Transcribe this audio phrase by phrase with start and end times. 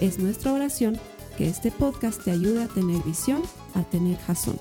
[0.00, 0.98] Es nuestra oración
[1.38, 3.42] que este podcast te ayude a tener visión,
[3.74, 4.60] a tener jazón.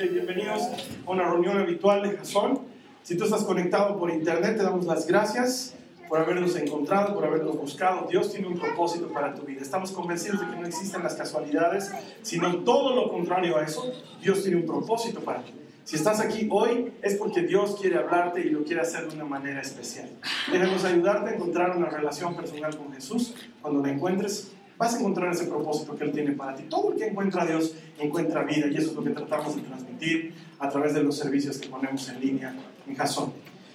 [0.00, 0.62] bienvenidos
[1.06, 2.60] a una reunión habitual de Jazón.
[3.02, 5.74] Si tú estás conectado por internet, te damos las gracias
[6.08, 8.08] por habernos encontrado, por habernos buscado.
[8.08, 9.60] Dios tiene un propósito para tu vida.
[9.60, 13.92] Estamos convencidos de que no existen las casualidades, sino todo lo contrario a eso.
[14.20, 15.52] Dios tiene un propósito para ti.
[15.84, 19.24] Si estás aquí hoy es porque Dios quiere hablarte y lo quiere hacer de una
[19.24, 20.08] manera especial.
[20.50, 23.34] Déjanos ayudarte a encontrar una relación personal con Jesús.
[23.60, 26.64] Cuando la encuentres, vas a encontrar ese propósito que Él tiene para ti.
[26.68, 29.62] Todo el que encuentra a Dios encuentra vida y eso es lo que tratamos de
[29.62, 32.54] transmitir a través de los servicios que ponemos en línea
[32.86, 33.32] en Jason.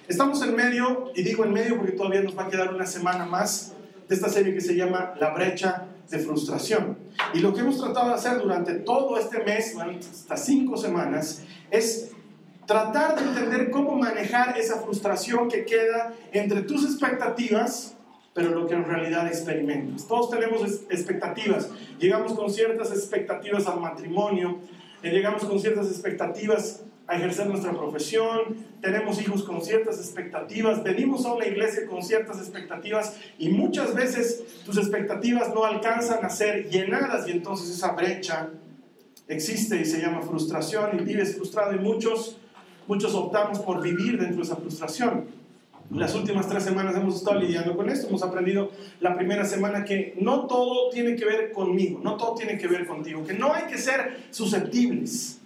[0.08, 3.26] Estamos en medio, y digo en medio porque todavía nos va a quedar una semana
[3.26, 3.72] más
[4.08, 6.98] de esta serie que se llama La brecha de frustración.
[7.34, 12.12] Y lo que hemos tratado de hacer durante todo este mes, hasta cinco semanas, es
[12.66, 17.94] tratar de entender cómo manejar esa frustración que queda entre tus expectativas,
[18.34, 20.06] pero lo que en realidad experimentas.
[20.06, 21.70] Todos tenemos expectativas.
[21.98, 24.58] Llegamos con ciertas expectativas al matrimonio,
[25.02, 31.24] eh, llegamos con ciertas expectativas a ejercer nuestra profesión, tenemos hijos con ciertas expectativas, venimos
[31.24, 36.68] a una iglesia con ciertas expectativas y muchas veces tus expectativas no alcanzan a ser
[36.68, 38.50] llenadas y entonces esa brecha
[39.28, 42.38] existe y se llama frustración y vives frustrado y muchos,
[42.86, 45.36] muchos optamos por vivir dentro de esa frustración.
[45.90, 48.08] Las últimas tres semanas hemos estado lidiando con esto.
[48.08, 52.58] Hemos aprendido la primera semana que no todo tiene que ver conmigo, no todo tiene
[52.58, 55.40] que ver contigo, que no hay que ser susceptibles,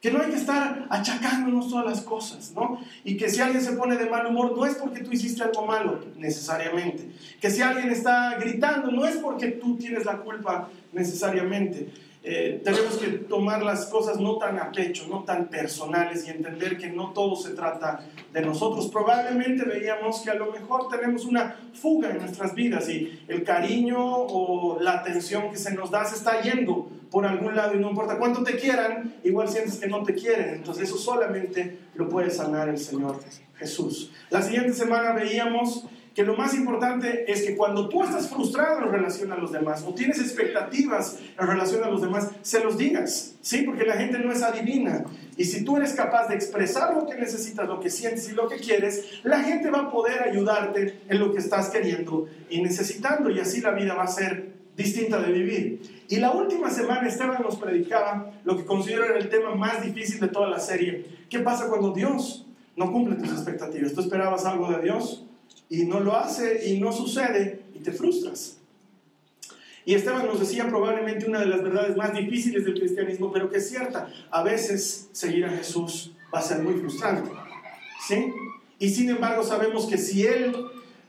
[0.00, 2.80] que no hay que estar achacándonos todas las cosas, ¿no?
[3.04, 5.66] Y que si alguien se pone de mal humor, no es porque tú hiciste algo
[5.66, 7.10] malo, necesariamente.
[7.40, 11.90] Que si alguien está gritando, no es porque tú tienes la culpa, necesariamente.
[12.22, 16.76] Eh, tenemos que tomar las cosas no tan a pecho, no tan personales y entender
[16.76, 18.88] que no todo se trata de nosotros.
[18.88, 23.98] Probablemente veíamos que a lo mejor tenemos una fuga en nuestras vidas y el cariño
[23.98, 27.90] o la atención que se nos da se está yendo por algún lado y no
[27.90, 30.54] importa cuánto te quieran, igual sientes que no te quieren.
[30.54, 33.20] Entonces eso solamente lo puede sanar el Señor
[33.56, 34.12] Jesús.
[34.30, 38.92] La siguiente semana veíamos que lo más importante es que cuando tú estás frustrado en
[38.92, 43.36] relación a los demás o tienes expectativas en relación a los demás, se los digas,
[43.40, 43.62] ¿sí?
[43.62, 45.04] Porque la gente no es adivina.
[45.36, 48.48] Y si tú eres capaz de expresar lo que necesitas, lo que sientes y lo
[48.48, 53.30] que quieres, la gente va a poder ayudarte en lo que estás queriendo y necesitando
[53.30, 56.04] y así la vida va a ser distinta de vivir.
[56.08, 60.20] Y la última semana Esteban nos predicaba lo que considero era el tema más difícil
[60.20, 61.06] de toda la serie.
[61.28, 62.46] ¿Qué pasa cuando Dios
[62.76, 63.92] no cumple tus expectativas?
[63.92, 65.24] ¿Tú esperabas algo de Dios?
[65.70, 68.58] y no lo hace y no sucede y te frustras.
[69.86, 73.58] Y Esteban nos decía probablemente una de las verdades más difíciles del cristianismo, pero que
[73.58, 74.12] es cierta.
[74.30, 77.30] A veces seguir a Jesús va a ser muy frustrante.
[78.06, 78.26] ¿Sí?
[78.78, 80.54] Y sin embargo sabemos que si Él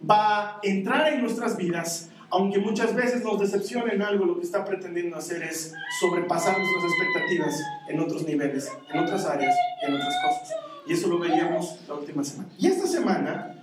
[0.09, 4.45] va a entrar en nuestras vidas, aunque muchas veces nos decepcione en algo, lo que
[4.45, 10.15] está pretendiendo hacer es sobrepasar nuestras expectativas en otros niveles, en otras áreas, en otras
[10.25, 10.55] cosas.
[10.87, 12.49] Y eso lo veíamos la última semana.
[12.57, 13.61] Y esta semana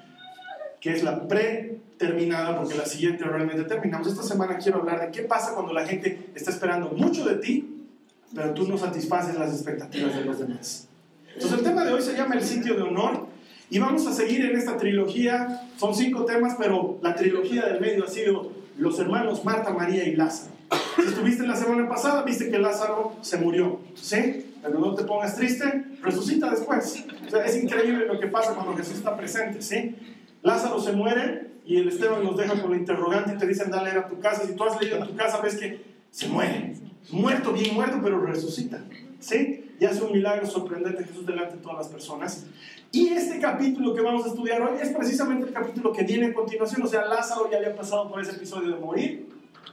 [0.81, 4.06] que es la preterminada, porque la siguiente realmente terminamos.
[4.06, 7.87] Esta semana quiero hablar de qué pasa cuando la gente está esperando mucho de ti,
[8.35, 10.89] pero tú no satisfaces las expectativas de los demás.
[11.35, 13.27] Entonces el tema de hoy se llama el sitio de honor
[13.71, 15.62] y vamos a seguir en esta trilogía.
[15.77, 20.16] Son cinco temas, pero la trilogía del medio ha sido los hermanos Marta, María y
[20.16, 20.53] Lázaro.
[20.97, 24.55] Si estuviste la semana pasada, viste que Lázaro se murió, ¿sí?
[24.62, 27.05] Pero no te pongas triste, resucita después.
[27.44, 29.97] Es increíble lo que pasa cuando Jesús está presente, ¿sí?
[30.43, 33.91] Lázaro se muere y el Esteban nos deja con la interrogante y te dicen, dale
[33.91, 34.47] a tu casa.
[34.47, 36.75] Si tú has leído en tu casa, ves que se muere.
[37.11, 38.81] Muerto, bien muerto, pero resucita.
[39.20, 39.57] ¿Sí?
[39.80, 42.46] Y hace un milagro sorprendente Jesús delante de todas las personas.
[42.90, 46.34] Y este capítulo que vamos a estudiar hoy es precisamente el capítulo que viene a
[46.34, 46.82] continuación.
[46.82, 49.28] O sea, Lázaro ya había pasado por ese episodio de morir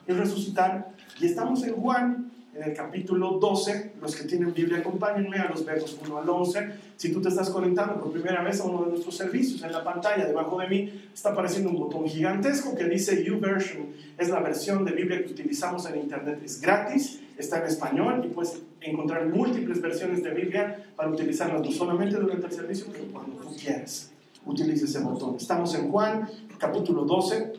[0.07, 0.93] y resucitar.
[1.19, 3.93] Y estamos en Juan en el capítulo 12.
[4.01, 6.69] Los que tienen Biblia, acompáñenme a los versos 1 al 11.
[6.95, 9.83] Si tú te estás conectando por primera vez a uno de nuestros servicios, en la
[9.83, 13.87] pantalla debajo de mí está apareciendo un botón gigantesco que dice YouVersion.
[14.17, 16.41] Es la versión de Biblia que utilizamos en Internet.
[16.43, 21.71] Es gratis, está en español y puedes encontrar múltiples versiones de Biblia para utilizarlas no
[21.71, 24.11] solamente durante el servicio, pero cuando tú quieras.
[24.45, 25.35] utilice ese botón.
[25.37, 26.29] Estamos en Juan
[26.59, 27.53] capítulo 12,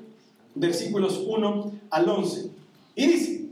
[0.54, 2.50] versículos 1 al 11.
[2.94, 3.48] Y dice,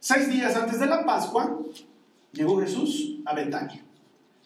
[0.00, 1.58] seis días antes de la Pascua,
[2.32, 3.82] llegó Jesús a Betania,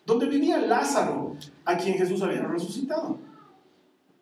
[0.04, 3.18] donde vivía Lázaro, a quien Jesús había resucitado.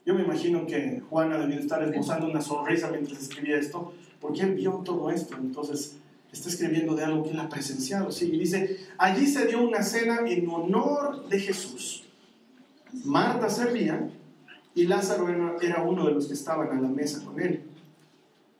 [0.05, 4.55] Yo me imagino que Juana debió estar esbozando una sonrisa mientras escribía esto, porque él
[4.55, 5.35] vio todo esto.
[5.37, 5.97] Entonces,
[6.35, 8.11] está escribiendo de algo que él ha presenciado.
[8.11, 12.05] Sí, y dice, allí se dio una cena en honor de Jesús.
[13.05, 14.11] Marta servía
[14.75, 15.29] y Lázaro
[15.61, 17.63] era uno de los que estaban a la mesa con él.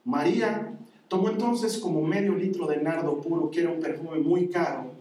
[0.05, 0.73] María
[1.07, 4.91] tomó entonces como medio litro de nardo puro, que era un perfume muy caro,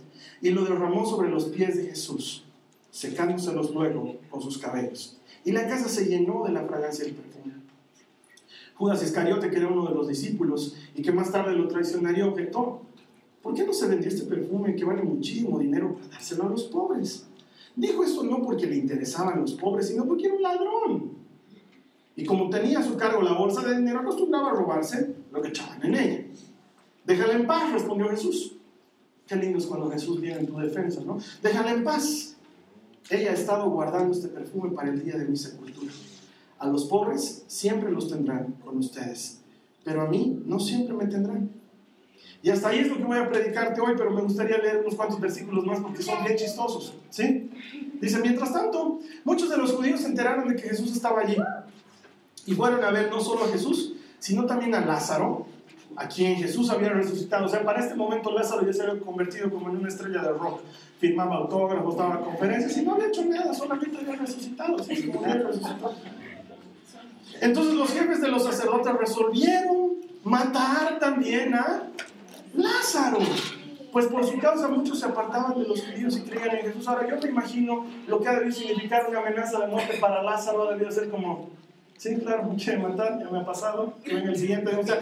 [0.41, 2.45] y lo derramó sobre los pies de Jesús,
[2.91, 5.19] secándoselos luego con sus cabellos.
[5.45, 7.34] Y la casa se llenó de la fragancia del perfume.
[8.77, 12.83] Judas Iscariote, que era uno de los discípulos y que más tarde lo traicionaría, objetó,
[13.43, 16.65] ¿por qué no se vendió este perfume que vale muchísimo dinero para dárselo a los
[16.65, 17.27] pobres?
[17.77, 21.13] Dijo esto no porque le interesaban los pobres, sino porque era un ladrón.
[22.17, 25.49] Y como tenía a su cargo la bolsa de dinero, acostumbraba a robarse lo que
[25.49, 26.25] echaban en ella.
[27.05, 28.57] Déjala en paz, respondió Jesús.
[29.27, 31.19] Qué lindo es cuando Jesús viene en tu defensa, ¿no?
[31.43, 32.37] Déjala en paz.
[33.11, 35.93] Ella ha estado guardando este perfume para el día de mi sepultura.
[36.59, 39.41] A los pobres siempre los tendrán con ustedes,
[39.85, 41.51] pero a mí no siempre me tendrán.
[42.43, 44.95] Y hasta ahí es lo que voy a predicarte hoy, pero me gustaría leer unos
[44.95, 46.93] cuantos versículos más porque son bien chistosos.
[47.09, 47.51] ¿sí?
[48.01, 51.37] Dice, mientras tanto, muchos de los judíos se enteraron de que Jesús estaba allí
[52.45, 55.47] y fueron a ver no solo a Jesús, sino también a Lázaro,
[55.97, 57.47] a quien Jesús había resucitado.
[57.47, 60.29] O sea, para este momento Lázaro ya se había convertido como en una estrella de
[60.31, 60.61] rock.
[60.99, 64.77] Firmaba autógrafos, daba conferencias y no había hecho nada, solamente había resucitado.
[67.45, 71.91] Entonces los jefes de los sacerdotes resolvieron matar también a
[72.55, 73.19] Lázaro.
[73.93, 76.89] Pues por su causa muchos se apartaban de los judíos y creían en Jesús.
[76.89, 80.67] Ahora yo me imagino lo que ha debido significar una amenaza de muerte para Lázaro,
[80.67, 81.51] ha debido ser como,
[81.99, 83.95] Sí, claro, quiere matar, ya me ha pasado.
[84.03, 85.01] Que en el siguiente, o sea,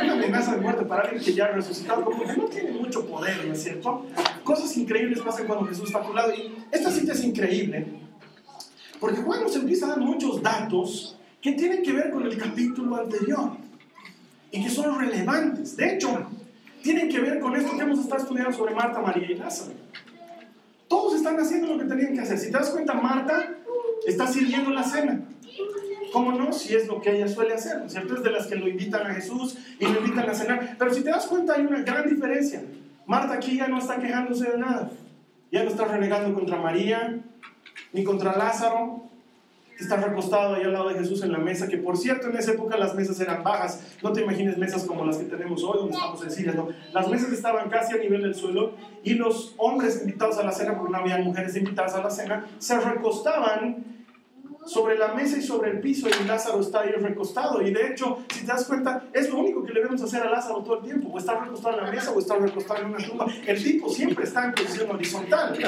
[0.00, 3.06] una amenaza de muerte para alguien que ya ha resucitado, como que no tiene mucho
[3.06, 4.06] poder, ¿no es cierto?
[4.44, 6.34] Cosas increíbles pasan cuando Jesús está a tu lado.
[6.34, 7.86] Y esta cita es increíble,
[9.00, 12.96] porque Juan nos empieza a dar muchos datos que tienen que ver con el capítulo
[12.96, 13.50] anterior
[14.52, 15.76] y que son relevantes.
[15.76, 16.26] De hecho,
[16.82, 19.72] tienen que ver con esto que hemos estado estudiando sobre Marta, María y Lázaro.
[20.86, 22.38] Todos están haciendo lo que tenían que hacer.
[22.38, 23.56] Si te das cuenta, Marta
[24.06, 25.20] está sirviendo la cena.
[26.12, 26.52] ¿Cómo no?
[26.52, 28.14] Si es lo que ella suele hacer, ¿no es cierto?
[28.14, 30.76] Es de las que lo invitan a Jesús y lo invitan a cenar.
[30.78, 32.62] Pero si te das cuenta, hay una gran diferencia.
[33.06, 34.90] Marta aquí ya no está quejándose de nada.
[35.50, 37.20] Ya no está renegando contra María,
[37.92, 39.11] ni contra Lázaro,
[39.82, 42.36] que está recostado ahí al lado de Jesús en la mesa, que por cierto en
[42.36, 43.96] esa época las mesas eran bajas.
[44.02, 46.68] No te imagines mesas como las que tenemos hoy, donde estamos en Siria, no.
[46.92, 50.76] Las mesas estaban casi a nivel del suelo y los hombres invitados a la cena,
[50.76, 53.84] porque no había mujeres invitadas a la cena, se recostaban
[54.64, 57.60] sobre la mesa y sobre el piso y Lázaro está ahí recostado.
[57.62, 60.30] Y de hecho, si te das cuenta, es lo único que le vemos hacer a
[60.30, 61.08] Lázaro todo el tiempo.
[61.12, 63.26] O está recostado en la mesa o está recostado en una tumba.
[63.44, 65.58] El tipo siempre está en posición horizontal.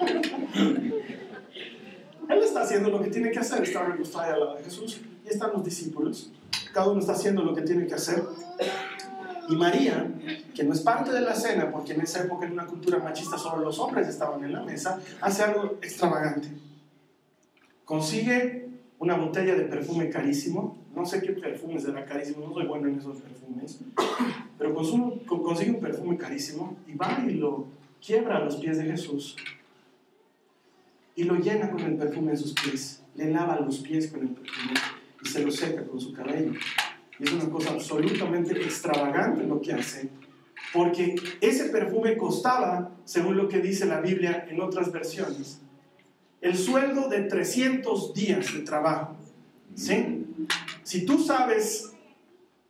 [2.28, 5.00] Él está haciendo lo que tiene que hacer, está recostado al lado de Jesús.
[5.24, 6.30] Y están los discípulos.
[6.72, 8.22] Cada uno está haciendo lo que tiene que hacer.
[9.48, 10.10] Y María,
[10.54, 13.36] que no es parte de la cena, porque en esa época en una cultura machista
[13.36, 16.48] solo los hombres estaban en la mesa, hace algo extravagante
[17.84, 22.88] Consigue una botella de perfume carísimo, no sé qué perfume será carísimo, no soy bueno
[22.88, 23.80] en esos perfumes,
[24.56, 27.66] pero consigue un perfume carísimo y va y lo
[28.04, 29.36] quiebra a los pies de Jesús
[31.16, 34.28] y lo llena con el perfume en sus pies, le lava los pies con el
[34.28, 34.74] perfume
[35.24, 36.52] y se lo seca con su cabello.
[37.18, 40.08] Y es una cosa absolutamente extravagante lo que hace,
[40.72, 45.60] porque ese perfume costaba, según lo que dice la Biblia en otras versiones,
[46.40, 49.16] el sueldo de 300 días de trabajo.
[49.74, 50.24] ¿Sí?
[50.82, 51.94] Si tú sabes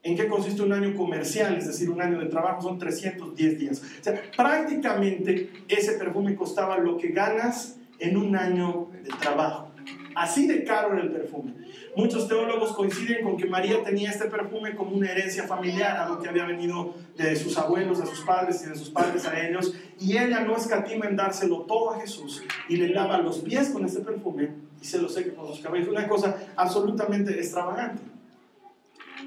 [0.03, 3.83] en qué consiste un año comercial, es decir, un año de trabajo, son 310 días.
[4.01, 9.71] O sea, prácticamente ese perfume costaba lo que ganas en un año de trabajo.
[10.15, 11.55] Así de caro era el perfume.
[11.97, 16.29] Muchos teólogos coinciden con que María tenía este perfume como una herencia familiar, algo que
[16.29, 20.17] había venido de sus abuelos a sus padres y de sus padres a ellos, y
[20.17, 24.01] ella no escatima en dárselo todo a Jesús y le lava los pies con este
[24.01, 25.89] perfume y se lo seca con los cabellos.
[25.89, 28.03] Una cosa absolutamente extravagante.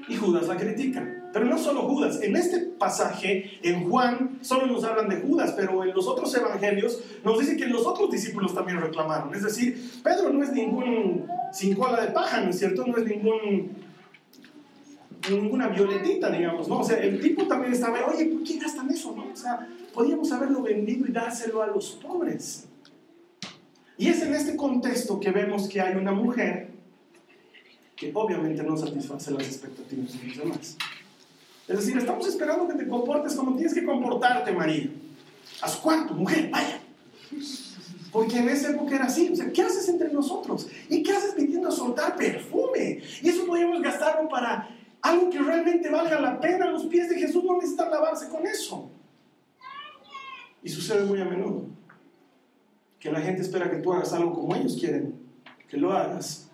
[0.08, 1.17] Y Judas la critica.
[1.32, 5.84] Pero no solo Judas, en este pasaje, en Juan, solo nos hablan de Judas, pero
[5.84, 9.34] en los otros evangelios nos dice que los otros discípulos también reclamaron.
[9.34, 12.86] Es decir, Pedro no es ningún sin cola de paja, ¿no es cierto?
[12.86, 13.72] No es ningún,
[15.30, 16.78] ninguna violetita, digamos, ¿no?
[16.78, 19.30] O sea, el tipo también estaba, oye, ¿por qué gastan eso, no?
[19.30, 22.66] O sea, podríamos haberlo vendido y dárselo a los pobres.
[23.98, 26.68] Y es en este contexto que vemos que hay una mujer
[27.96, 30.76] que obviamente no satisface las expectativas de los demás.
[31.68, 34.90] Es decir, estamos esperando que te comportes como tienes que comportarte, María.
[35.60, 36.48] ¿A su cuarto, mujer?
[36.50, 36.80] Vaya.
[38.10, 39.32] Porque en esa época era así.
[39.52, 40.66] ¿qué haces entre nosotros?
[40.88, 43.02] ¿Y qué haces pidiendo a soltar perfume?
[43.22, 44.68] Y eso podríamos gastarlo para
[45.02, 46.70] algo que realmente valga la pena.
[46.70, 48.90] Los pies de Jesús no necesitan lavarse con eso.
[50.62, 51.66] Y sucede muy a menudo.
[52.98, 55.14] Que la gente espera que tú hagas algo como ellos quieren
[55.68, 56.48] que lo hagas.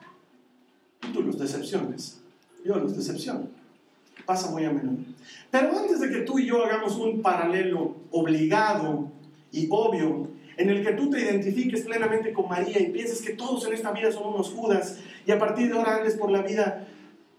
[1.08, 2.20] Y tú los decepciones.
[2.64, 3.48] Yo los decepciono.
[4.26, 5.04] Pasa muy a menudo.
[5.50, 9.10] Pero antes de que tú y yo hagamos un paralelo obligado
[9.52, 13.66] y obvio en el que tú te identifiques plenamente con María y pienses que todos
[13.66, 16.86] en esta vida son unos Judas y a partir de ahora andes por la vida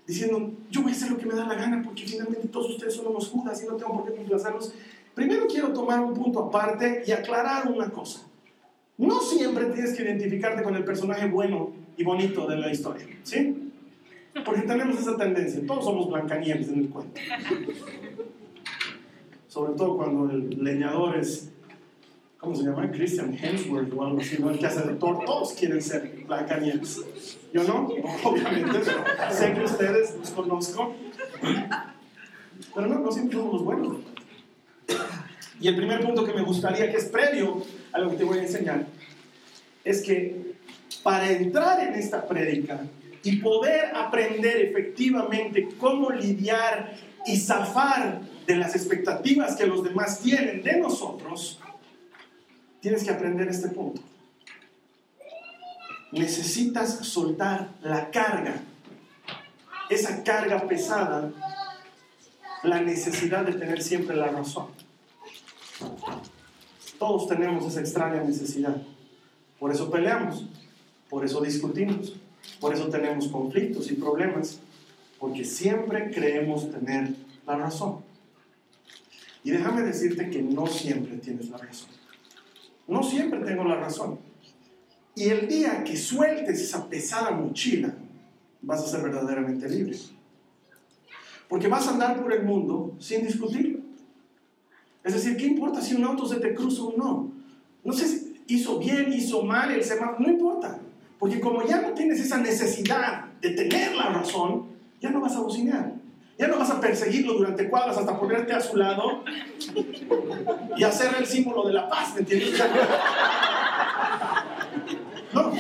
[0.06, 2.94] diciendo, yo voy a hacer lo que me da la gana porque finalmente todos ustedes
[2.94, 4.74] son unos Judas y no tengo por qué complacerlos.
[5.14, 8.22] Primero quiero tomar un punto aparte y aclarar una cosa.
[8.98, 13.65] No siempre tienes que identificarte con el personaje bueno y bonito de la historia, ¿sí?
[14.44, 17.22] Porque tenemos esa tendencia, todos somos Blancanieves en el cuento.
[19.48, 21.52] Sobre todo cuando el leñador es
[22.46, 22.92] ¿cómo se llama?
[22.92, 24.52] Christian Hemsworth o algo así, ¿no?
[24.52, 27.02] El que hace de Thor, todos quieren ser Blancanieves.
[27.52, 27.88] Yo no,
[28.24, 30.94] obviamente, pero sé que ustedes los conozco.
[32.74, 33.98] Pero no, no siempre somos los buenos.
[35.60, 38.38] Y el primer punto que me gustaría, que es previo a lo que te voy
[38.38, 38.86] a enseñar,
[39.84, 40.54] es que
[41.02, 42.82] para entrar en esta prédica
[43.26, 50.64] y poder aprender efectivamente cómo lidiar y zafar de las expectativas que los demás tienen
[50.64, 51.60] de nosotros,
[52.86, 54.00] Tienes que aprender este punto.
[56.12, 58.62] Necesitas soltar la carga,
[59.90, 61.32] esa carga pesada,
[62.62, 64.68] la necesidad de tener siempre la razón.
[67.00, 68.80] Todos tenemos esa extraña necesidad.
[69.60, 70.46] Por eso peleamos,
[71.10, 72.14] por eso discutimos,
[72.60, 74.60] por eso tenemos conflictos y problemas,
[75.20, 77.14] porque siempre creemos tener
[77.46, 78.00] la razón.
[79.44, 81.90] Y déjame decirte que no siempre tienes la razón.
[82.88, 84.20] No siempre tengo la razón.
[85.16, 87.94] Y el día que sueltes esa pesada mochila,
[88.62, 89.98] vas a ser verdaderamente libre.
[91.48, 93.84] Porque vas a andar por el mundo sin discutir.
[95.04, 97.32] Es decir, ¿qué importa si un auto se te cruza o no?
[97.84, 100.82] No sé si hizo bien, hizo mal, el semáforo, no importa.
[101.26, 104.68] Porque como ya no tienes esa necesidad de tener la razón,
[105.02, 105.94] ya no vas a bocinar.
[106.38, 109.24] Ya no vas a perseguirlo durante cuadras hasta ponerte a su lado
[110.78, 112.64] y hacer el símbolo de la paz, ¿me entiendes?
[115.34, 115.52] No,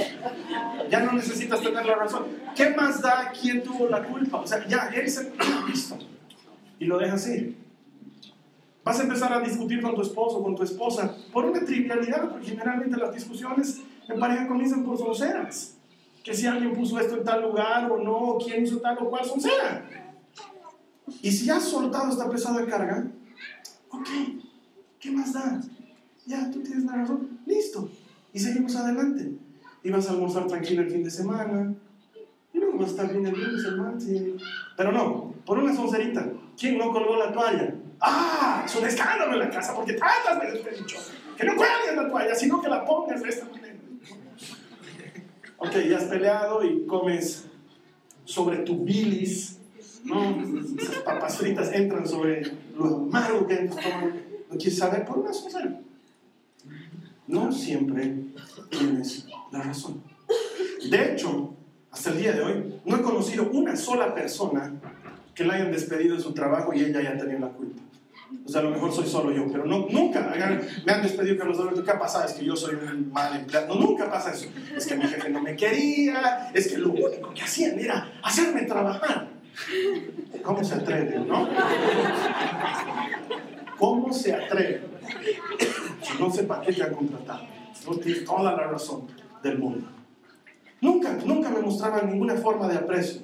[0.88, 2.28] ya no necesitas tener la razón.
[2.56, 4.42] ¿Qué más da quién tuvo la culpa?
[4.42, 5.34] O sea, ya, él se...
[5.68, 5.98] Listo.
[6.78, 7.58] Y lo dejas ir.
[8.84, 12.50] Vas a empezar a discutir con tu esposo, con tu esposa, por una trivialidad, porque
[12.50, 15.76] generalmente las discusiones en pareja comienzan por sonceras.
[16.24, 19.26] Que si alguien puso esto en tal lugar o no, quién hizo tal o cual
[19.26, 19.86] soncera.
[21.22, 23.06] Y si has soltado esta pesada carga,
[23.90, 24.08] ok,
[25.00, 25.62] ¿qué más da?
[26.26, 27.90] Ya, tú tienes la razón, listo.
[28.34, 29.34] Y seguimos adelante.
[29.84, 31.76] Y vas a almorzar tranquilo el fin de semana.
[32.52, 34.22] Y luego vas a estar bien el lunes, el martes.
[34.76, 36.28] Pero no, por una soncerita.
[36.58, 37.76] ¿Quién no colgó la toalla?
[38.02, 38.64] ¡Ah!
[38.66, 40.98] Es un escándalo en la casa porque te he dicho
[41.38, 43.65] que no cuelgues la toalla, sino que la pongas de esta manera.
[45.68, 47.46] Ok, ya has peleado y comes
[48.26, 49.56] sobre tu bilis
[50.06, 50.40] no,
[50.80, 52.44] esas papas fritas entran sobre
[52.78, 55.80] lo amargo que hay No quieres saber por una sola.
[57.28, 58.16] No siempre
[58.70, 60.04] tienes la razón.
[60.90, 61.56] De hecho,
[61.90, 64.74] hasta el día de hoy, no he conocido una sola persona
[65.34, 67.82] que la hayan despedido de su trabajo y ella haya tenido la culpa.
[68.46, 70.34] O sea, a lo mejor soy solo yo, pero no, nunca
[70.86, 71.84] me han despedido Carlos Alberto.
[71.84, 72.26] ¿Qué ha pasado?
[72.26, 73.68] Es que yo soy un mal empleado.
[73.74, 74.48] No, nunca pasa eso.
[74.76, 78.64] Es que mi jefe no me quería, es que lo único que hacían era hacerme
[78.64, 79.30] trabajar.
[80.44, 81.48] ¿Cómo se atreve, no?
[83.78, 84.82] ¿Cómo se atreve?
[86.20, 87.48] No sé para qué te han contratado.
[87.86, 89.08] No tienes toda la razón
[89.44, 89.88] del mundo.
[90.82, 93.22] Nunca, nunca me mostraban ninguna forma de aprecio.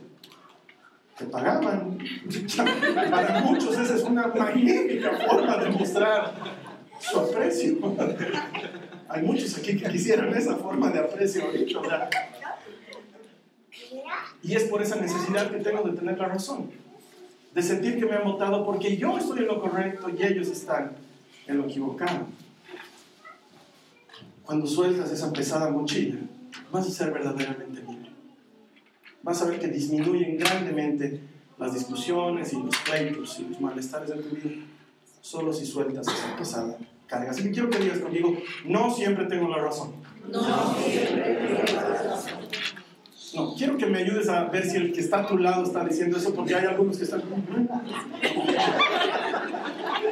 [1.25, 1.98] Pagaban.
[3.12, 6.34] Para muchos esa es una magnífica forma de mostrar
[7.00, 7.78] su aprecio.
[9.10, 11.44] Hay muchos aquí que quisieran esa forma de aprecio.
[14.44, 16.72] Y es por esa necesidad que tengo de tener la razón,
[17.54, 20.94] de sentir que me han votado porque yo estoy en lo correcto y ellos están
[21.48, 22.28] en lo equivocado.
[24.46, 26.20] Cuando sueltas esa pesada mochila,
[26.72, 27.84] vas a ser verdaderamente.
[29.24, 31.20] Vas a ver que disminuyen grandemente
[31.58, 34.66] las discusiones y los pleitos y los malestares de tu vida.
[35.22, 37.32] solo si sueltas esa pesada carga.
[37.32, 38.36] Así que quiero que digas conmigo,
[38.66, 39.94] no siempre tengo la razón.
[40.32, 42.34] No siempre tengo la razón.
[43.34, 45.86] No, quiero que me ayudes a ver si el que está a tu lado está
[45.86, 47.22] diciendo eso, porque hay algunos que están...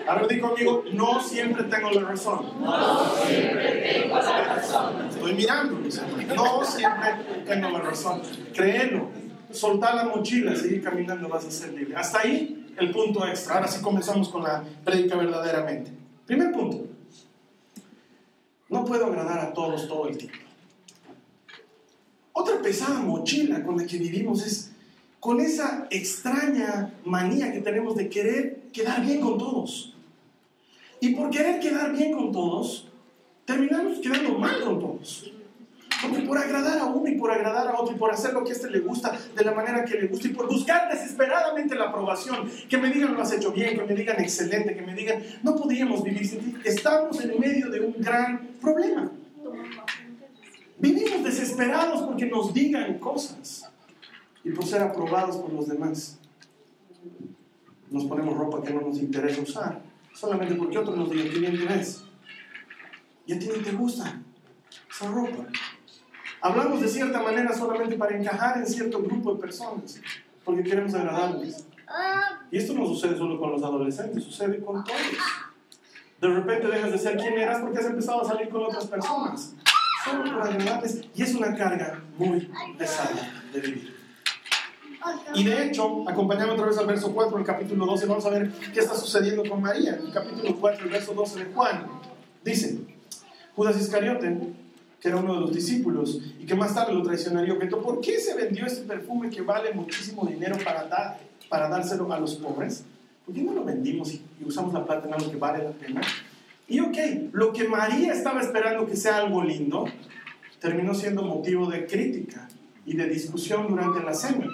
[0.10, 2.40] Ahora di conmigo, no siempre tengo la razón.
[2.60, 5.08] No siempre tengo la razón.
[5.08, 5.80] Estoy mirando,
[6.36, 8.22] no siempre tengo la razón.
[8.52, 9.10] Créelo,
[9.52, 11.96] soltar la mochila, seguir caminando, vas a ser libre.
[11.96, 13.58] Hasta ahí el punto extra.
[13.58, 15.92] Ahora sí comenzamos con la prédica verdaderamente.
[16.26, 16.88] Primer punto.
[18.68, 20.40] No puedo agradar a todos todo el tiempo.
[22.34, 24.72] Otra pesada mochila con la que vivimos es
[25.20, 29.94] con esa extraña manía que tenemos de querer quedar bien con todos.
[31.02, 32.88] Y por querer quedar bien con todos,
[33.46, 35.32] terminamos quedando mal con todos.
[36.02, 38.52] Porque por agradar a uno y por agradar a otro y por hacer lo que
[38.52, 41.86] a este le gusta de la manera que le gusta y por buscar desesperadamente la
[41.86, 45.22] aprobación, que me digan lo has hecho bien, que me digan excelente, que me digan
[45.44, 49.12] no podríamos vivir sin ti, estamos en medio de un gran problema.
[50.78, 53.70] Vivimos desesperados porque nos digan cosas
[54.46, 56.18] y por ser aprobados por los demás.
[57.92, 59.82] Nos ponemos ropa que no nos interesa usar,
[60.14, 62.04] solamente porque otros nos bien te ves.
[63.26, 64.22] Y a ti no te gusta
[64.90, 65.46] esa ropa.
[66.42, 70.00] Hablamos de cierta manera solamente para encajar en cierto grupo de personas,
[70.44, 71.66] porque queremos agradarles.
[72.52, 75.00] Y esto no sucede solo con los adolescentes, sucede con todos.
[76.22, 79.54] De repente dejas de ser quien eras porque has empezado a salir con otras personas,
[80.04, 81.02] solo por agradarles.
[81.16, 83.99] Y es una carga muy pesada de vivir.
[85.34, 88.52] Y de hecho, acompañando otra vez al verso 4 del capítulo 12, vamos a ver
[88.74, 89.96] qué está sucediendo con María.
[89.96, 91.88] En el capítulo 4, el verso 12 de Juan,
[92.44, 92.80] dice,
[93.56, 94.38] Judas Iscariote,
[95.00, 98.20] que era uno de los discípulos y que más tarde lo traicionaría, objeto, ¿por qué
[98.20, 102.84] se vendió este perfume que vale muchísimo dinero para, dar, para dárselo a los pobres?
[103.26, 106.02] ¿Por qué no lo vendimos y, usamos la plata en algo que vale la pena?
[106.68, 106.98] Y ok,
[107.32, 109.86] lo que María estaba esperando que sea algo lindo,
[110.60, 112.48] terminó siendo motivo de crítica
[112.86, 114.48] y de discusión durante la cena.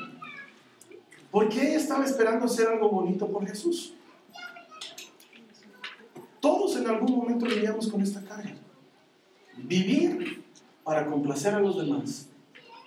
[1.36, 3.94] ¿Por qué ella estaba esperando hacer algo bonito por Jesús?
[6.40, 8.56] Todos en algún momento lidiamos con esta carga.
[9.58, 10.46] Vivir
[10.86, 12.30] para complacer a los demás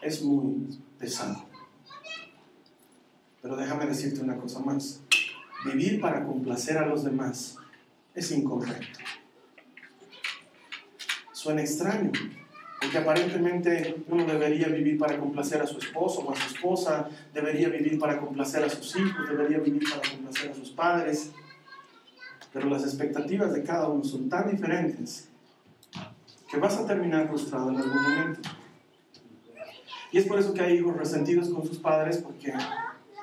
[0.01, 1.45] es muy pesado.
[3.43, 5.03] Pero déjame decirte una cosa más.
[5.67, 7.59] Vivir para complacer a los demás
[8.15, 8.99] es incorrecto.
[11.33, 12.13] Suena extraño,
[12.81, 17.69] porque aparentemente uno debería vivir para complacer a su esposo o a su esposa, debería
[17.69, 21.31] vivir para complacer a sus hijos, debería vivir para complacer a sus padres.
[22.53, 25.29] Pero las expectativas de cada uno son tan diferentes
[26.51, 28.49] que vas a terminar frustrado en algún momento.
[30.12, 32.55] Y es por eso que hay hijos resentidos con sus padres, porque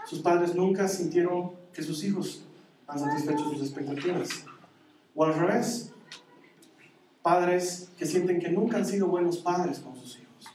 [0.05, 2.43] sus padres nunca sintieron que sus hijos
[2.87, 4.29] han satisfecho sus expectativas.
[5.15, 5.91] O al revés,
[7.25, 10.45] padres que sienten que nunca han sido buenos padres con sus hijos,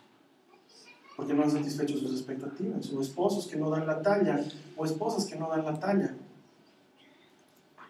[1.16, 2.92] porque no han satisfecho sus expectativas.
[2.92, 4.38] O esposos que no dan la talla,
[4.76, 6.14] o esposas que no dan la talla.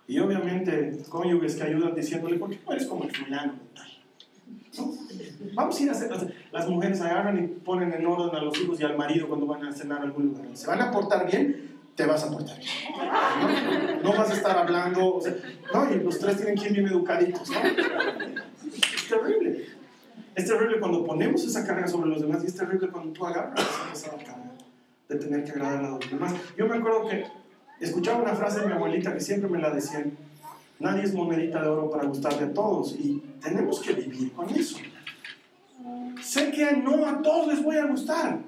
[0.09, 3.53] Y obviamente cónyuges que ayudan diciéndole, ¿por qué no eres como el fulano?
[5.53, 6.35] Vamos a ir a hacer.
[6.51, 9.63] Las mujeres agarran y ponen en orden a los hijos y al marido cuando van
[9.63, 10.47] a cenar a algún lugar.
[10.55, 11.69] ¿Se van a portar bien?
[11.95, 14.03] Te vas a portar bien.
[14.03, 15.17] No, vas a estar hablando.
[15.17, 15.35] O sea,
[15.75, 17.51] no, y los tres tienen que ir bien educaditos.
[17.51, 18.20] ¿no?
[19.11, 19.67] Terrible.
[20.35, 23.61] Es terrible cuando ponemos esa carga sobre los demás y es terrible cuando tú agarras
[23.93, 24.53] esa carga
[25.09, 26.35] de tener que agradar a los demás.
[26.57, 27.27] Yo me acuerdo que
[27.81, 30.17] escuchaba una frase de mi abuelita que siempre me la decían
[30.81, 34.79] Nadie es monedita de oro para gustarle a todos y tenemos que vivir con eso.
[36.23, 38.39] Sé que no a todos les voy a gustar.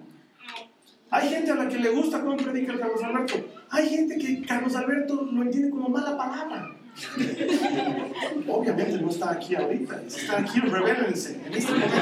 [1.10, 3.34] Hay gente a la que le gusta cómo predica el Carlos Alberto.
[3.68, 6.70] Hay gente que Carlos Alberto lo entiende como mala palabra.
[8.48, 11.96] Obviamente no está aquí ahorita, está aquí, revélense en este momento.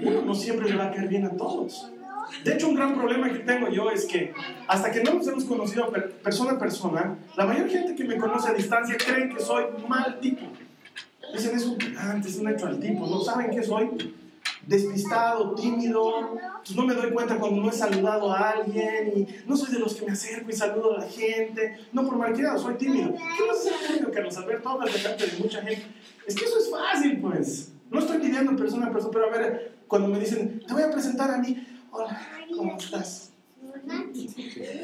[0.00, 1.90] Uno no siempre le va a caer bien a todos.
[2.44, 4.32] De hecho, un gran problema que tengo yo es que
[4.66, 5.90] hasta que no nos hemos conocido
[6.22, 10.20] persona a persona, la mayor gente que me conoce a distancia cree que soy mal
[10.20, 10.42] tipo.
[11.32, 13.06] Dicen, es un picante, es un hecho al tipo.
[13.06, 14.14] No saben que soy
[14.68, 16.36] despistado, tímido.
[16.64, 19.12] Pues no me doy cuenta cuando no he saludado a alguien.
[19.16, 21.78] Y no soy de los que me acerco y saludo a la gente.
[21.92, 23.12] No por malcriado, soy tímido.
[23.12, 24.68] ¿Qué vas a ser tímido, Carlos Alberto?
[24.68, 25.86] Hablas delante de mucha gente.
[26.26, 27.72] Es que eso es fácil, pues.
[27.90, 30.90] No estoy lidiando persona a persona, pero a ver, cuando me dicen, te voy a
[30.90, 32.20] presentar a mí, Hola,
[32.54, 33.27] ¿cómo estás?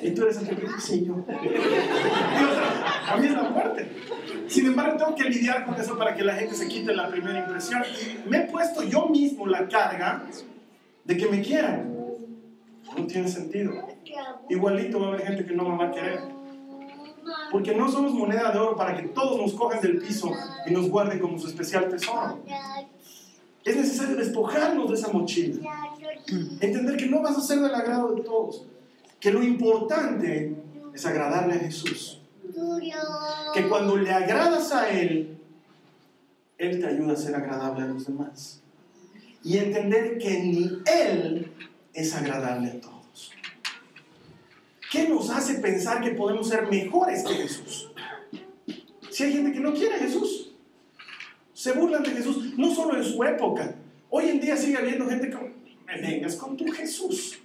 [0.03, 1.15] Y tú eres el que sí, yo.
[3.09, 3.91] a mí es la muerte.
[4.49, 7.41] Sin embargo, tengo que lidiar con eso para que la gente se quite la primera
[7.41, 7.83] impresión.
[8.27, 10.25] Me he puesto yo mismo la carga
[11.05, 11.95] de que me quieran.
[12.97, 13.73] No tiene sentido.
[14.49, 16.21] Igualito va a haber gente que no me va a querer.
[17.51, 20.31] Porque no somos moneda de oro para que todos nos cojan del piso
[20.67, 22.43] y nos guarden como su especial tesoro.
[23.65, 25.71] Es necesario despojarnos de esa mochila.
[26.61, 28.67] Entender que no vas a ser del agrado de todos.
[29.25, 30.55] Que lo importante
[30.95, 32.21] es agradarle a Jesús.
[33.55, 35.39] Que cuando le agradas a Él,
[36.59, 38.61] Él te ayuda a ser agradable a los demás.
[39.43, 41.51] Y entender que ni Él
[41.95, 43.33] es agradable a todos.
[44.93, 47.91] ¿Qué nos hace pensar que podemos ser mejores que Jesús?
[49.09, 50.53] Si hay gente que no quiere a Jesús,
[51.55, 53.75] se burlan de Jesús, no solo en su época.
[54.11, 55.55] Hoy en día sigue habiendo gente que
[55.87, 57.41] me vengas con tu Jesús.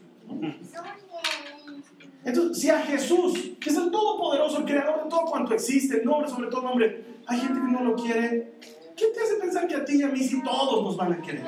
[2.30, 6.06] Entonces, si a Jesús, que es el Todopoderoso, el Creador de todo cuanto existe, el
[6.06, 8.54] nombre sobre todo nombre, hay gente que no lo quiere,
[8.96, 11.22] ¿qué te hace pensar que a ti y a mí sí todos nos van a
[11.22, 11.44] querer?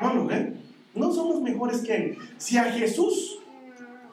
[0.00, 0.54] No, no, ¿eh?
[0.94, 2.18] No somos mejores que Él.
[2.36, 3.38] Si a Jesús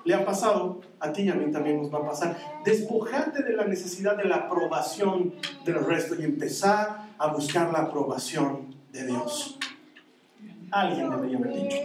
[0.06, 2.38] le ha pasado, a ti y a mí también nos va a pasar.
[2.64, 5.34] Despojarte de la necesidad de la aprobación
[5.66, 9.60] del resto y empezar a buscar la aprobación de Dios.
[10.72, 11.78] Alguien debería haber dicho.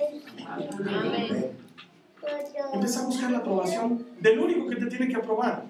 [0.46, 1.59] Amén.
[2.72, 5.64] Empieza a buscar la aprobación del único que te tiene que aprobar.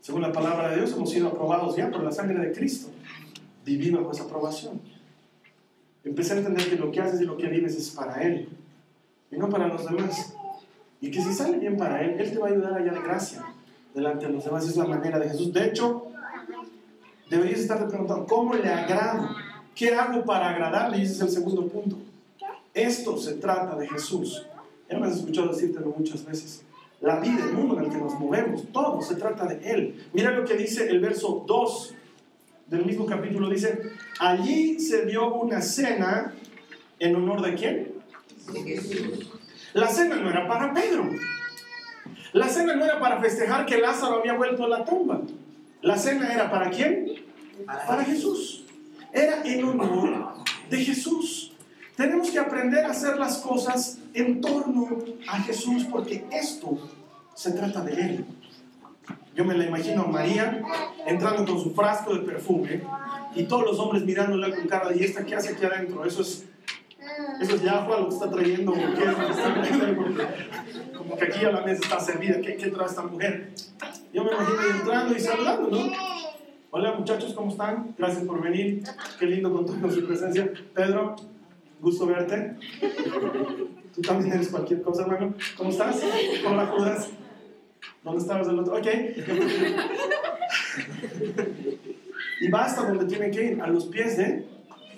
[0.00, 2.88] Según la palabra de Dios, hemos sido aprobados ya por la sangre de Cristo.
[3.64, 4.80] Vivir bajo esa aprobación.
[6.04, 8.48] Empecé a entender que lo que haces y lo que vives es para Él
[9.30, 10.34] y no para los demás.
[11.00, 13.44] Y que si sale bien para Él, Él te va a ayudar allá de gracia
[13.94, 14.68] delante de los demás.
[14.68, 15.52] Es la manera de Jesús.
[15.52, 16.08] De hecho,
[17.30, 19.30] deberías estarte preguntando, ¿cómo le agrado?
[19.74, 20.98] ¿Qué hago para agradarle?
[20.98, 21.96] Y ese es el segundo punto.
[22.74, 24.46] Esto se trata de Jesús.
[24.90, 26.64] Ya me has escuchado decírtelo muchas veces.
[27.00, 30.08] La vida, el mundo en el que nos movemos, todo se trata de Él.
[30.12, 31.94] Mira lo que dice el verso 2
[32.68, 33.48] del mismo capítulo.
[33.48, 36.34] Dice, allí se dio una cena
[36.98, 37.92] en honor de quién?
[38.52, 39.30] De Jesús.
[39.74, 41.10] La cena no era para Pedro.
[42.32, 45.20] La cena no era para festejar que Lázaro había vuelto a la tumba.
[45.82, 47.06] La cena era para quién?
[47.66, 48.64] Para Jesús.
[49.12, 50.34] Era en honor
[50.70, 51.52] de Jesús.
[51.96, 54.88] Tenemos que aprender a hacer las cosas en torno
[55.28, 56.78] a Jesús porque esto
[57.34, 58.24] se trata de Él.
[59.34, 60.62] Yo me la imagino a María
[61.04, 62.82] entrando con su frasco de perfume
[63.34, 66.04] y todos los hombres mirándola con cara ¿y esta qué hace aquí adentro?
[66.04, 66.44] Eso es,
[67.40, 68.72] eso es Yahweh lo que está trayendo.
[70.96, 72.40] Como que aquí a la mesa está servida.
[72.40, 73.50] ¿Qué, qué trae esta mujer?
[74.12, 75.92] Yo me imagino entrando y saludando, ¿no?
[76.70, 77.94] Hola muchachos, ¿cómo están?
[77.98, 78.84] Gracias por venir.
[79.18, 80.52] Qué lindo contar con su presencia.
[80.72, 81.16] Pedro,
[81.80, 82.56] gusto verte.
[83.94, 85.34] Tú también eres cualquier cosa, hermano.
[85.56, 86.02] ¿Cómo estás?
[86.42, 87.10] ¿Cómo la Judas?
[88.02, 88.76] ¿Dónde estabas del otro?
[88.76, 88.86] Ok.
[92.40, 94.46] y basta donde tienen que ir, a los pies de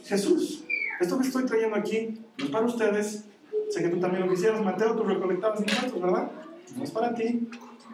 [0.04, 0.64] Jesús.
[0.98, 3.24] Esto que estoy trayendo aquí no es para ustedes.
[3.70, 4.62] Sé que tú también lo quisieras.
[4.62, 6.30] Mateo, tú recolectabas impuestos, ¿verdad?
[6.74, 7.48] No es para ti,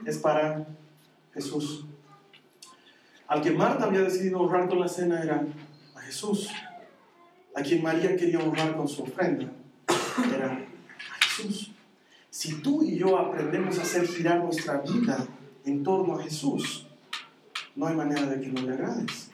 [0.07, 0.67] es para
[1.35, 1.85] Jesús.
[3.27, 5.47] Al que Marta había decidido honrar con la cena era
[5.97, 6.49] a Jesús.
[7.55, 9.51] A quien María quería honrar con su ofrenda
[10.35, 10.72] era
[11.37, 11.71] Jesús.
[12.31, 15.27] Si tú y yo aprendemos a hacer girar nuestra vida
[15.65, 16.87] en torno a Jesús,
[17.77, 19.31] no hay manera de que no le agrades.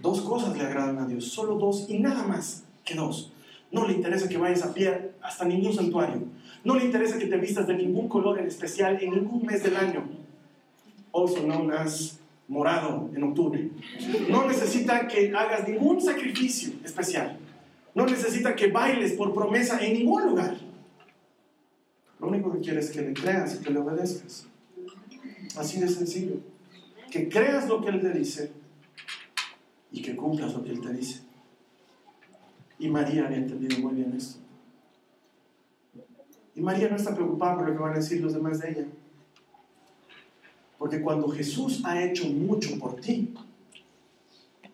[0.00, 3.32] Dos cosas le agradan a Dios, solo dos y nada más que dos.
[3.70, 6.22] No le interesa que vayas a pie hasta ningún santuario.
[6.64, 9.76] No le interesa que te vistas de ningún color en especial en ningún mes del
[9.76, 10.04] año.
[11.12, 13.70] Also known as morado en octubre.
[14.28, 17.38] No necesita que hagas ningún sacrificio especial.
[17.94, 20.56] No necesita que bailes por promesa en ningún lugar.
[22.18, 24.46] Lo único que quiere es que le creas y que le obedezcas.
[25.56, 26.36] Así de sencillo.
[27.10, 28.52] Que creas lo que Él te dice
[29.90, 31.20] y que cumplas lo que Él te dice.
[32.78, 34.38] Y María había entendido muy bien esto.
[36.54, 38.86] Y María no está preocupada por lo que van a decir los demás de ella.
[40.78, 43.34] Porque cuando Jesús ha hecho mucho por ti,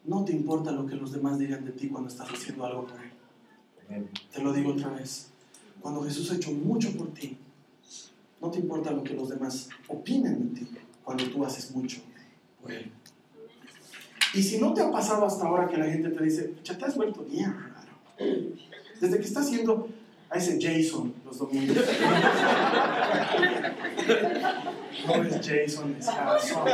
[0.09, 2.97] no te importa lo que los demás digan de ti cuando estás haciendo algo por
[3.03, 4.09] Él.
[4.33, 5.29] Te lo digo otra vez.
[5.81, 7.37] Cuando Jesús ha hecho mucho por ti,
[8.41, 10.69] no te importa lo que los demás opinen de ti
[11.05, 12.01] cuando tú haces mucho
[12.63, 12.91] por Él.
[14.35, 16.87] Y si no te ha pasado hasta ahora que la gente te dice, ya te
[16.87, 17.93] has vuelto bien raro.
[19.01, 19.89] Desde que estás haciendo
[20.31, 21.77] a ese Jason los domingos.
[25.07, 26.65] No es Jason, es Jason.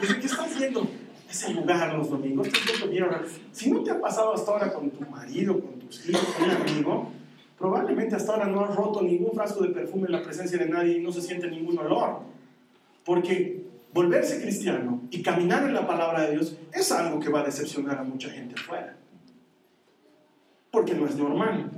[0.00, 0.88] Desde que estás haciendo
[1.28, 2.48] ese lugar los domingos.
[3.52, 6.50] Si no te ha pasado hasta ahora con tu marido, con tus hijos, con un
[6.50, 7.12] amigo,
[7.58, 10.98] probablemente hasta ahora no has roto ningún frasco de perfume en la presencia de nadie
[10.98, 12.20] y no se siente ningún olor.
[13.04, 17.44] Porque volverse cristiano y caminar en la palabra de Dios es algo que va a
[17.44, 18.96] decepcionar a mucha gente afuera.
[20.70, 21.70] Porque no es normal.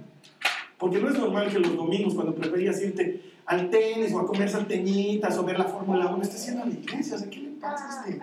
[0.79, 4.49] Porque no es normal que los domingos, cuando preferías irte al tenis o a comer
[4.49, 7.19] salteñitas o ver la Fórmula 1, estés yendo a la iglesia.
[7.19, 8.21] Sea, ¿qué le pasa a este?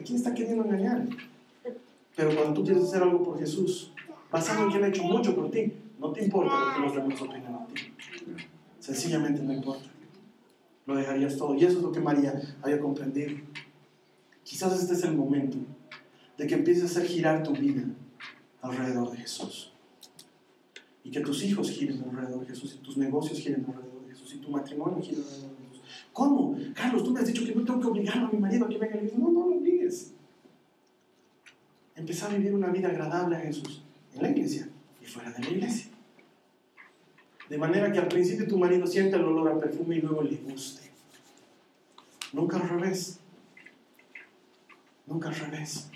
[0.00, 1.06] ¿A quién está queriendo engañar?
[2.16, 3.92] Pero cuando tú quieres hacer algo por Jesús,
[4.30, 6.94] basado en que Él ha hecho mucho por ti, no te importa lo que los
[6.94, 7.92] demás opinan de ti.
[8.78, 9.90] Sencillamente no importa.
[10.86, 11.54] Lo dejarías todo.
[11.54, 13.32] Y eso es lo que María había comprendido.
[14.42, 15.58] Quizás este es el momento
[16.38, 17.84] de que empieces a hacer girar tu vida
[18.62, 19.72] alrededor de Jesús.
[21.04, 24.34] Y que tus hijos giren alrededor de Jesús, y tus negocios giren alrededor de Jesús,
[24.34, 25.59] y tu matrimonio gire alrededor de Jesús.
[26.12, 26.56] ¿Cómo?
[26.74, 28.78] Carlos, tú me has dicho que no tengo que obligar a mi marido a que
[28.78, 29.18] venga a la iglesia.
[29.18, 30.12] No, no lo obligues.
[31.96, 33.82] Empezar a vivir una vida agradable a Jesús
[34.14, 34.68] en la iglesia
[35.02, 35.90] y fuera de la iglesia.
[37.48, 40.36] De manera que al principio tu marido siente el olor a perfume y luego le
[40.36, 40.88] guste.
[42.32, 43.18] Nunca al revés.
[45.06, 45.90] Nunca al revés.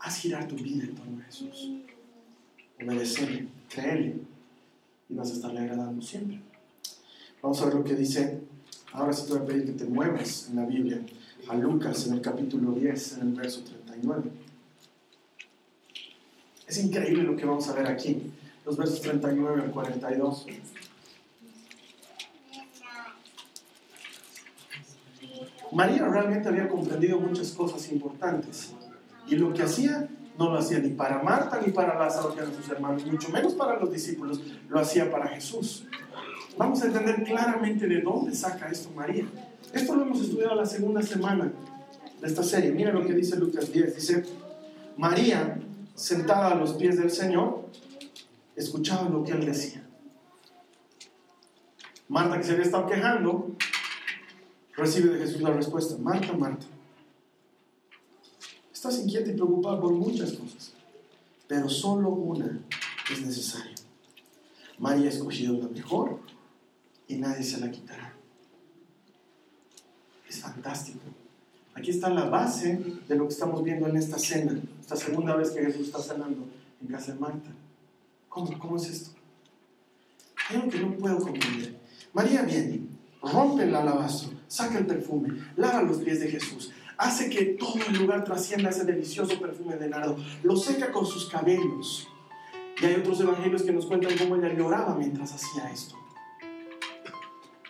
[0.00, 1.70] Haz girar tu vida en torno a Jesús.
[2.84, 4.16] Obedecerle, creerle
[5.08, 6.40] y vas a estarle agradando siempre.
[7.42, 8.40] Vamos a ver lo que dice.
[8.92, 11.00] Ahora sí te voy a pedir que te muevas en la Biblia
[11.48, 14.30] a Lucas en el capítulo 10, en el verso 39.
[16.68, 18.30] Es increíble lo que vamos a ver aquí,
[18.64, 20.46] los versos 39 al 42.
[25.72, 28.72] María realmente había comprendido muchas cosas importantes
[29.26, 32.54] y lo que hacía no lo hacía ni para Marta ni para Lázaro, que eran
[32.54, 35.86] sus hermanos, mucho menos para los discípulos, lo hacía para Jesús.
[36.56, 39.24] Vamos a entender claramente de dónde saca esto María.
[39.72, 41.50] Esto lo hemos estudiado la segunda semana
[42.20, 42.72] de esta serie.
[42.72, 43.94] Mira lo que dice Lucas 10.
[43.94, 44.24] Dice,
[44.98, 45.58] María,
[45.94, 47.66] sentada a los pies del Señor,
[48.54, 49.82] escuchaba lo que él decía.
[52.08, 53.50] Marta, que se había estado quejando,
[54.76, 56.66] recibe de Jesús la respuesta, Marta, Marta,
[58.70, 60.74] estás inquieta y preocupada por muchas cosas,
[61.46, 62.60] pero solo una
[63.10, 63.74] es necesaria.
[64.78, 66.20] María ha escogido la mejor
[67.08, 68.14] y nadie se la quitará.
[70.28, 71.00] Es fantástico.
[71.74, 75.50] Aquí está la base de lo que estamos viendo en esta cena, esta segunda vez
[75.50, 76.46] que Jesús está cenando
[76.80, 77.50] en casa de Marta.
[78.28, 79.10] ¿Cómo, cómo es esto?
[80.50, 81.78] Algo que no puedo comprender.
[82.12, 82.80] María viene,
[83.22, 87.98] rompe el alabastro, saca el perfume, lava los pies de Jesús, hace que todo el
[87.98, 92.08] lugar trascienda ese delicioso perfume de nardo, lo seca con sus cabellos.
[92.80, 95.96] Y hay otros evangelios que nos cuentan cómo ella lloraba mientras hacía esto.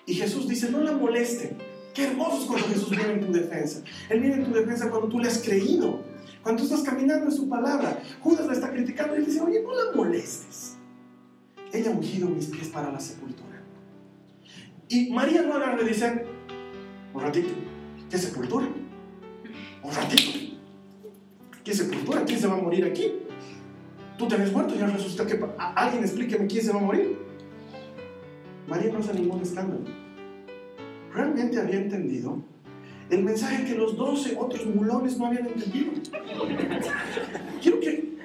[0.06, 1.56] Y Jesús dice, no la moleste.
[1.94, 3.82] Qué hermoso es cuando Jesús viene en tu defensa.
[4.08, 6.00] Él viene en tu defensa cuando tú le has creído.
[6.42, 8.02] Cuando tú estás caminando en su palabra.
[8.20, 10.76] Judas la está criticando y él dice, oye, no la molestes.
[11.72, 13.62] Ella ha ungido mis pies para la sepultura.
[14.88, 16.26] Y María no y dice,
[17.14, 17.48] un ratito,
[18.10, 18.68] ¿qué sepultura?
[19.82, 20.38] Un ratito.
[21.64, 22.24] ¿Qué sepultura?
[22.24, 23.12] ¿Quién se va a morir aquí?
[24.18, 25.28] Tú te habías muerto y has resucitado.
[25.28, 27.16] ¿Qué pa- a- ¿Alguien explíqueme quién se va a morir?
[28.72, 29.82] María no hace ningún escándalo.
[31.12, 32.38] Realmente había entendido
[33.10, 35.92] el mensaje que los doce otros mulones no habían entendido.
[37.60, 38.16] Quiero que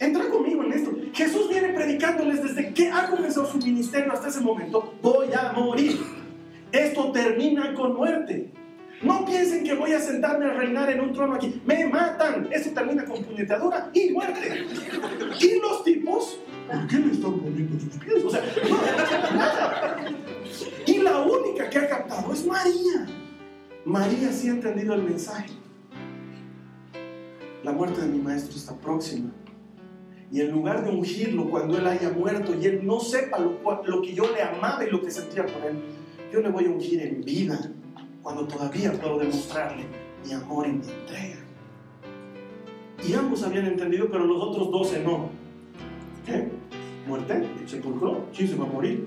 [0.00, 0.90] entra conmigo en esto.
[1.12, 4.92] Jesús viene predicándoles desde que ha comenzado su ministerio hasta ese momento.
[5.00, 6.00] Voy a morir.
[6.72, 8.50] Esto termina con muerte.
[9.02, 11.60] No piensen que voy a sentarme a reinar en un trono aquí.
[11.66, 12.48] Me matan.
[12.50, 14.66] Esto termina con puñetadura y muerte.
[15.40, 18.24] Y los tipos, ¿por qué le están poniendo sus pies?
[18.24, 19.96] O sea, no, nada.
[20.86, 23.06] Y la única que ha captado es María.
[23.84, 25.50] María sí ha entendido el mensaje.
[27.62, 29.30] La muerte de mi maestro está próxima.
[30.32, 34.02] Y en lugar de ungirlo cuando él haya muerto y él no sepa lo, lo
[34.02, 35.76] que yo le amaba y lo que sentía por él,
[36.32, 37.58] yo le voy a ungir en vida
[38.26, 39.84] cuando todavía puedo demostrarle
[40.24, 41.36] mi amor y mi entrega.
[43.06, 45.30] Y ambos habían entendido, pero los otros doce no.
[46.26, 46.48] ¿Qué?
[47.06, 47.46] ¿Muerte?
[47.66, 48.26] ¿Sepulcro?
[48.36, 49.06] ¿Quién se va a morir?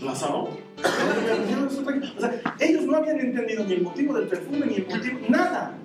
[0.00, 0.44] ¿Lázaro?
[0.44, 5.76] O sea, ellos no habían entendido ni el motivo del perfume, ni el motivo, nada.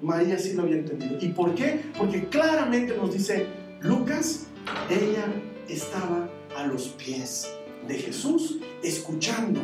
[0.00, 1.18] María sí lo había entendido.
[1.20, 1.82] ¿Y por qué?
[1.98, 3.48] Porque claramente nos dice
[3.82, 4.46] Lucas,
[4.88, 5.26] ella
[5.68, 7.54] estaba a los pies
[7.86, 9.60] de Jesús, escuchando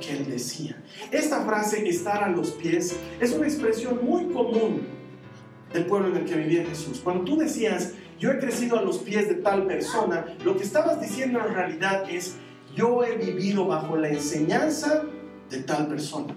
[0.00, 0.82] que él decía.
[1.10, 4.86] Esta frase, estar a los pies, es una expresión muy común
[5.72, 7.00] del pueblo en el que vivía Jesús.
[7.02, 11.00] Cuando tú decías, yo he crecido a los pies de tal persona, lo que estabas
[11.00, 12.36] diciendo en realidad es,
[12.74, 15.04] yo he vivido bajo la enseñanza
[15.50, 16.36] de tal persona.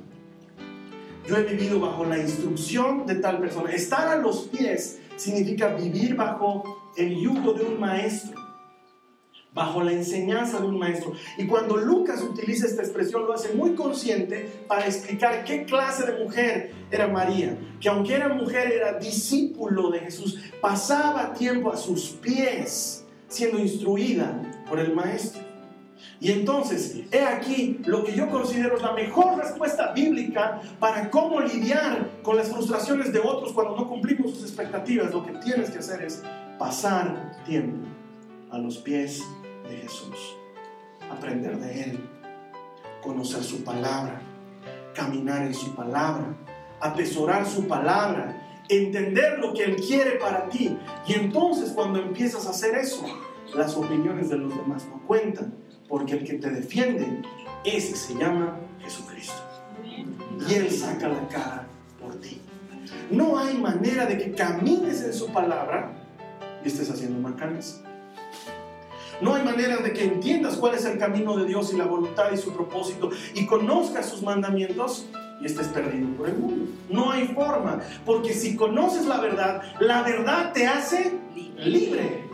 [1.28, 3.72] Yo he vivido bajo la instrucción de tal persona.
[3.72, 8.40] Estar a los pies significa vivir bajo el yugo de un maestro,
[9.58, 11.14] bajo la enseñanza de un maestro.
[11.36, 16.24] Y cuando Lucas utiliza esta expresión, lo hace muy consciente para explicar qué clase de
[16.24, 22.10] mujer era María, que aunque era mujer, era discípulo de Jesús, pasaba tiempo a sus
[22.10, 24.40] pies, siendo instruida
[24.70, 25.42] por el maestro.
[26.20, 31.42] Y entonces, he aquí lo que yo considero es la mejor respuesta bíblica para cómo
[31.42, 35.12] lidiar con las frustraciones de otros cuando no cumplimos sus expectativas.
[35.12, 36.24] Lo que tienes que hacer es
[36.60, 37.88] pasar tiempo
[38.52, 39.24] a los pies
[39.70, 40.38] de Jesús,
[41.12, 42.10] aprender de Él,
[43.02, 44.22] conocer su palabra,
[44.94, 46.36] caminar en su palabra,
[46.80, 50.78] atesorar su palabra, entender lo que Él quiere para ti.
[51.08, 53.06] Y entonces cuando empiezas a hacer eso,
[53.56, 55.54] las opiniones de los demás no cuentan,
[55.88, 57.22] porque el que te defiende,
[57.64, 59.42] ese se llama Jesucristo.
[60.50, 61.68] Y Él saca la cara
[62.02, 62.42] por ti.
[63.10, 65.94] No hay manera de que camines en su palabra
[66.64, 67.82] y estés haciendo macanas.
[69.22, 72.32] No hay manera de que entiendas cuál es el camino de Dios y la voluntad
[72.32, 75.08] y su propósito y conozcas sus mandamientos
[75.42, 76.72] y estés perdido por el mundo.
[76.90, 81.14] No hay forma, porque si conoces la verdad, la verdad te hace
[81.58, 82.26] libre.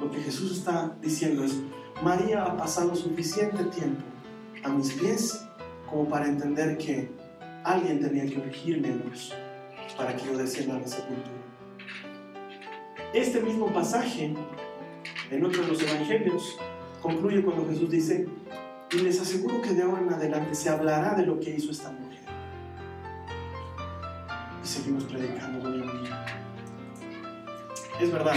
[0.00, 1.56] Lo que Jesús está diciendo es,
[2.02, 4.02] María ha pasado suficiente tiempo
[4.62, 5.46] a mis pies
[5.88, 7.10] como para entender que
[7.64, 9.32] alguien tenía que luz
[9.96, 11.45] para que yo descienda a la sepultura.
[13.16, 14.34] Este mismo pasaje,
[15.30, 16.58] en otro de los evangelios,
[17.00, 18.28] concluye cuando Jesús dice,
[18.92, 21.90] y les aseguro que de ahora en adelante se hablará de lo que hizo esta
[21.92, 22.20] mujer.
[24.62, 26.26] Y seguimos predicando hoy en día.
[27.98, 28.34] Es verdad,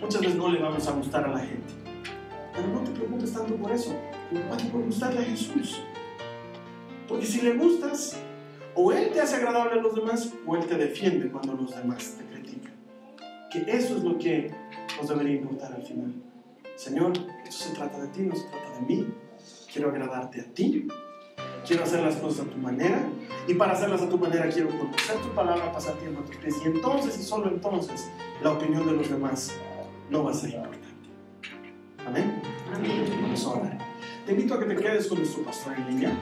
[0.00, 1.74] muchas veces no le vamos a gustar a la gente.
[2.54, 3.96] Pero no te preocupes tanto por eso.
[4.30, 5.82] Preocupate por gustarle a Jesús.
[7.08, 8.16] Porque si le gustas,
[8.76, 12.16] o Él te hace agradable a los demás, o Él te defiende cuando los demás
[12.16, 12.33] te.
[13.54, 14.50] Que eso es lo que
[14.98, 16.12] nos debería importar al final.
[16.74, 17.12] Señor,
[17.46, 19.06] esto se trata de ti, no se trata de mí.
[19.72, 20.88] Quiero agradarte a ti.
[21.64, 23.06] Quiero hacer las cosas a tu manera.
[23.46, 26.56] Y para hacerlas a tu manera quiero conocer tu palabra, pasar tiempo a tus pies.
[26.64, 28.10] Y entonces, y solo entonces,
[28.42, 29.52] la opinión de los demás
[30.10, 30.88] no va a ser importante.
[32.08, 32.42] Amén.
[33.22, 33.78] Vamos a orar.
[34.26, 36.18] Te invito a que te quedes con nuestro pastor en línea.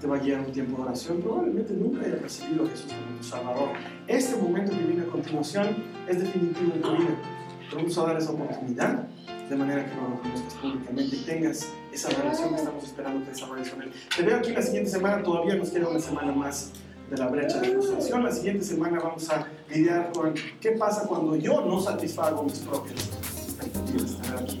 [0.00, 1.20] Te va a guiar un tiempo de oración.
[1.20, 3.68] Probablemente nunca haya recibido a Jesús como tu Salvador.
[4.06, 7.16] Este momento que viene a continuación es definitivo en tu vida.
[7.68, 9.08] Te vamos a dar esa oportunidad
[9.48, 13.70] de manera que lo conozcas públicamente y tengas esa relación que estamos esperando que desarrolles
[13.70, 13.92] con Él.
[14.14, 16.72] Te veo aquí la siguiente semana, todavía nos queda una semana más
[17.10, 18.24] de la brecha de frustración.
[18.24, 23.08] La siguiente semana vamos a lidiar con qué pasa cuando yo no satisfago mis propias
[23.46, 24.10] expectativas.
[24.12, 24.60] Estar aquí.